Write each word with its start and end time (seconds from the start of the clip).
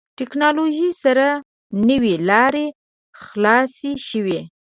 ټکنالوژي 0.17 0.89
سره 1.03 1.27
نوې 1.89 2.13
لارې 2.29 2.65
خلاصې 3.23 3.91
شوې. 4.09 4.39